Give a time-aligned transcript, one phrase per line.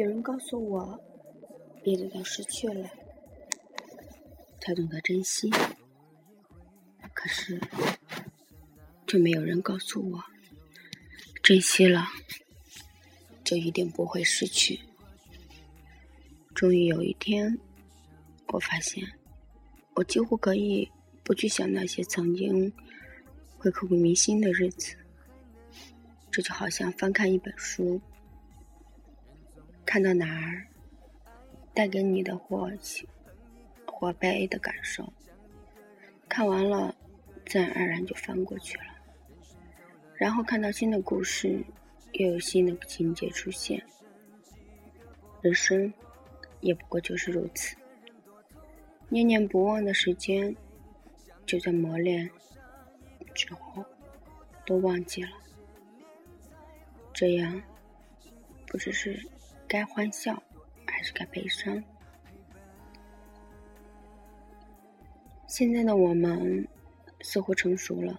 [0.00, 0.98] 有人告诉我，
[1.84, 2.88] 别等到失去了
[4.58, 5.50] 才懂得珍惜。
[7.12, 7.60] 可是，
[9.06, 10.24] 却没有人告诉我，
[11.42, 12.06] 珍惜了
[13.44, 14.80] 就一定不会失去。
[16.54, 17.58] 终于有一天，
[18.46, 19.06] 我发现，
[19.96, 20.90] 我几乎可以
[21.22, 22.72] 不去想那些曾经
[23.58, 24.96] 会刻骨铭心的日子。
[26.30, 28.00] 这就好像翻看一本书，
[29.84, 30.66] 看到哪儿
[31.74, 33.08] 带给你的或喜
[33.86, 35.12] 或悲的感受，
[36.28, 36.94] 看完了。
[37.46, 38.84] 自然而然就翻过去了，
[40.14, 41.64] 然后看到新的故事，
[42.12, 43.84] 又有新的情节出现。
[45.42, 45.92] 人生
[46.60, 47.74] 也不过就是如此，
[49.08, 50.54] 念念不忘的时间，
[51.44, 52.30] 就在磨练
[53.34, 53.84] 之后
[54.64, 55.30] 都忘记了。
[57.12, 57.60] 这样，
[58.68, 59.20] 不知是
[59.70, 60.42] 该欢笑
[60.84, 61.80] 还是该悲伤。
[65.46, 66.66] 现在的我们。
[67.22, 68.18] 似乎成熟了，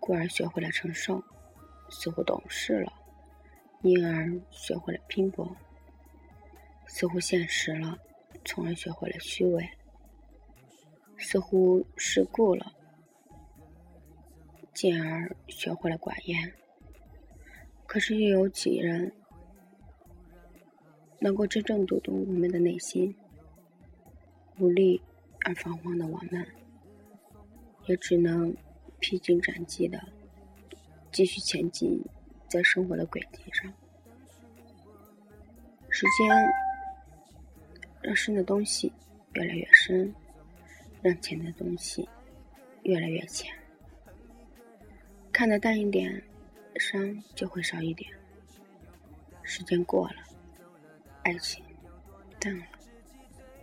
[0.00, 1.22] 故而学会了承受；
[1.90, 2.90] 似乎懂事了，
[3.82, 5.54] 因而学会了拼搏；
[6.86, 7.98] 似乎现实了，
[8.42, 9.62] 从而学会了虚伪；
[11.18, 12.72] 似乎世故了，
[14.72, 16.54] 进而学会了寡言。
[17.86, 19.12] 可是，又有几人
[21.20, 23.14] 能够真正读懂我们的内心？
[24.58, 25.00] 无力
[25.44, 26.46] 而彷徨的我们。
[27.86, 28.54] 也只能
[29.00, 30.00] 披荆斩棘的
[31.10, 32.00] 继续前进，
[32.46, 33.72] 在生活的轨迹上。
[35.88, 36.28] 时间
[38.00, 38.92] 让深的东西
[39.32, 40.14] 越来越深，
[41.02, 42.08] 让浅的东西
[42.82, 43.50] 越来越浅。
[45.32, 46.22] 看得淡一点，
[46.76, 48.08] 伤就会少一点。
[49.42, 50.16] 时间过了，
[51.22, 51.64] 爱情
[52.38, 52.64] 淡了，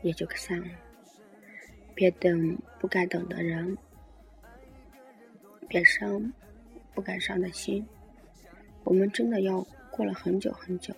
[0.02, 0.68] 也就散了。
[1.96, 3.78] 别等不该等的人。
[5.70, 6.32] 别伤
[6.94, 7.86] 不该伤的心，
[8.86, 10.96] 我们真的要过了很久很久，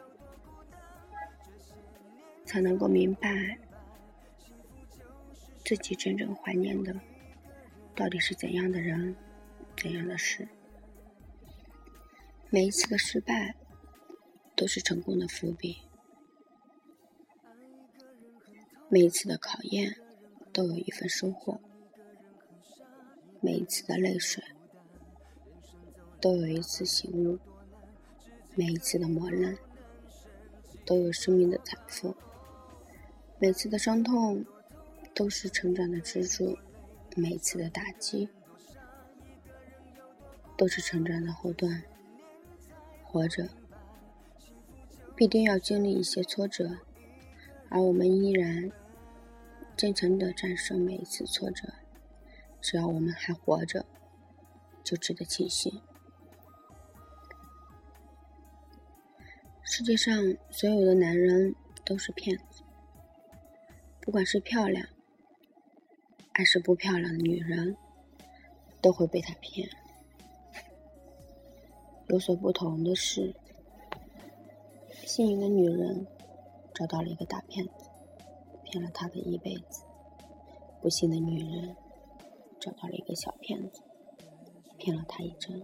[2.45, 3.57] 才能够明白
[5.65, 6.93] 自己真正怀念的
[7.95, 9.15] 到底是怎样的人、
[9.75, 10.47] 怎样的事。
[12.51, 13.55] 每一次的失败
[14.55, 15.81] 都是成功的伏笔，
[18.91, 19.95] 每一次的考验
[20.51, 21.59] 都有一份收获，
[23.39, 24.43] 每一次的泪水。
[26.19, 27.39] 都有一次醒悟，
[28.55, 29.55] 每一次的磨难
[30.85, 32.13] 都有生命的财富，
[33.39, 34.43] 每次的伤痛
[35.13, 36.57] 都是成长的支柱，
[37.15, 38.27] 每一次的打击
[40.57, 41.81] 都是成长的后盾。
[43.03, 43.47] 活着
[45.15, 46.79] 必定要经历一些挫折，
[47.69, 48.69] 而我们依然
[49.79, 51.73] 真诚的战胜每一次挫折。
[52.59, 53.85] 只要我们还活着，
[54.83, 55.81] 就值得庆幸。
[59.63, 60.13] 世界上
[60.51, 62.61] 所有的男人都是骗子，
[64.01, 64.85] 不管是漂亮
[66.33, 67.77] 还是不漂亮的女人，
[68.81, 69.69] 都会被他骗。
[72.09, 73.33] 有所不同的是，
[75.05, 76.05] 幸运的女人
[76.73, 77.88] 找到了一个大骗子，
[78.69, 79.83] 骗了他的一辈子；
[80.81, 81.75] 不幸的女人
[82.59, 83.81] 找到了一个小骗子，
[84.77, 85.61] 骗了他一生。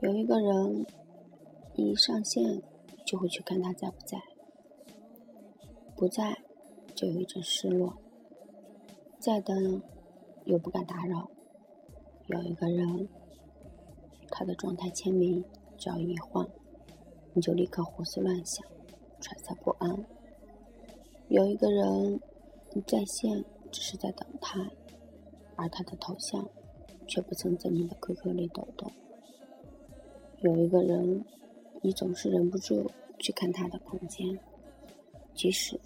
[0.00, 0.86] 有一个人。
[1.80, 2.60] 一上线
[3.06, 4.18] 就会去看他在不在，
[5.94, 6.36] 不在
[6.92, 7.96] 就有一阵失落，
[9.20, 9.80] 再等
[10.44, 11.30] 又不敢打扰。
[12.26, 13.08] 有一个人，
[14.28, 15.44] 他的状态签名
[15.76, 16.44] 只要一换，
[17.32, 18.66] 你就立刻胡思乱想，
[19.20, 20.04] 揣测不安。
[21.28, 22.20] 有一个人，
[22.72, 24.70] 你在线只是在等他，
[25.56, 26.48] 而他的头像
[27.06, 28.90] 却不曾在你的 QQ 里抖动。
[30.40, 31.24] 有一个人。
[31.80, 32.90] 你总是忍不住
[33.20, 34.36] 去看他的空间，
[35.32, 35.78] 即使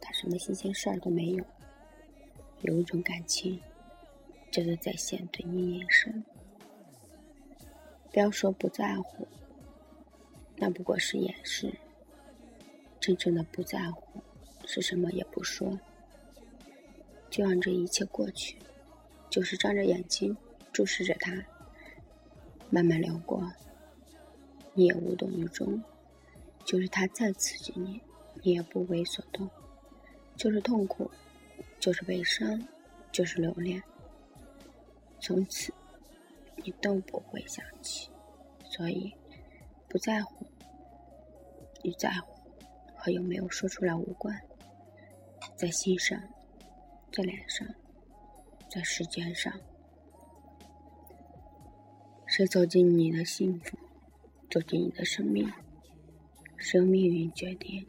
[0.00, 1.44] 他什么新鲜事儿都没有。
[2.60, 3.60] 有一种感情，
[4.52, 6.24] 叫做在线对你眼神。
[8.12, 9.26] 不要说不在乎，
[10.56, 11.74] 那不过是掩饰。
[13.00, 14.20] 真正的不在乎，
[14.72, 15.76] 是什么也不说，
[17.28, 18.56] 就让这一切过去，
[19.28, 20.36] 就是张着眼睛
[20.72, 21.44] 注视着他，
[22.70, 23.52] 慢慢流过。
[24.74, 25.82] 你也无动于衷，
[26.64, 28.00] 就是他再刺激你，
[28.44, 29.50] 你也不为所动。
[30.36, 31.10] 就是痛苦，
[31.80, 32.64] 就是悲伤，
[33.10, 33.82] 就是留恋。
[35.18, 35.74] 从此，
[36.62, 38.08] 你都不会想起。
[38.64, 39.12] 所以，
[39.88, 40.46] 不在乎，
[41.82, 42.40] 与在乎，
[42.94, 44.40] 和有没有说出来无关，
[45.60, 46.18] 在心上，
[47.12, 47.68] 在脸上，
[48.70, 49.52] 在时间上，
[52.24, 53.76] 谁走进你的幸福，
[54.50, 55.46] 走进你的生命，
[56.56, 57.84] 是由命运决定；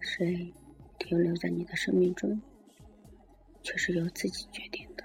[0.00, 0.50] 谁
[0.98, 2.40] 停留在你的生命中，
[3.62, 5.04] 却是由自己决定的。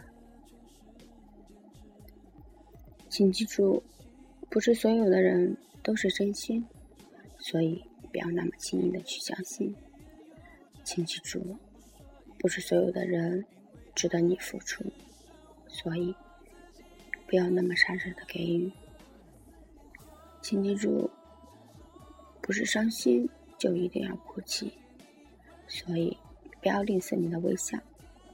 [3.10, 3.84] 请记住，
[4.50, 6.66] 不是所有的人都是真心。
[7.40, 9.76] 所以，不要那么轻易的去相信。
[10.84, 11.58] 请记住，
[12.38, 13.46] 不是所有的人
[13.94, 14.84] 值得你付出，
[15.68, 16.16] 所以
[17.28, 18.72] 不要那么傻傻的给予。
[20.42, 21.10] 请记住，
[22.42, 24.74] 不是伤心就一定要哭泣，
[25.68, 26.18] 所以
[26.62, 27.78] 不要吝啬你的微笑。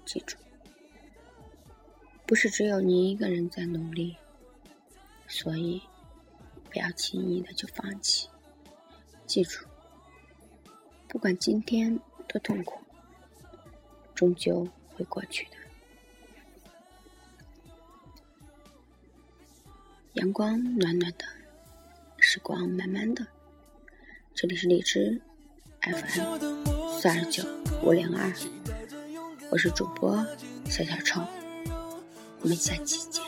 [0.06, 0.38] 记住，
[2.26, 4.16] 不是只有你一个人在努力，
[5.28, 5.82] 所以
[6.70, 8.30] 不要轻易的就放弃。
[9.26, 9.66] 记住，
[11.08, 12.00] 不管今天
[12.36, 12.82] 多痛苦，
[14.14, 15.52] 终究会过去的。
[20.16, 21.24] 阳光暖暖的，
[22.18, 23.26] 时光慢慢的。
[24.34, 25.22] 这里是荔枝
[25.80, 27.42] FM 四二九
[27.82, 28.34] 五零二，
[29.50, 30.18] 我是主播
[30.66, 31.22] 小小臭，
[32.42, 33.24] 我们下期见。